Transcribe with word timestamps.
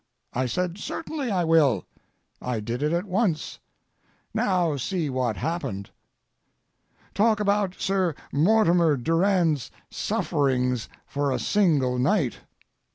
I 0.33 0.47
said: 0.47 0.79
"Certainly 0.79 1.29
I 1.29 1.43
will." 1.43 1.85
I 2.41 2.59
did 2.59 2.81
it 2.81 2.91
at 2.91 3.05
once. 3.05 3.59
Now, 4.33 4.75
see 4.75 5.11
what 5.11 5.37
happened. 5.37 5.91
Talk 7.13 7.39
about 7.39 7.75
Sir 7.79 8.15
Mortimer 8.31 8.97
Durand's 8.97 9.69
sufferings 9.91 10.89
for 11.05 11.31
a 11.31 11.37
single 11.37 11.99
night! 11.99 12.39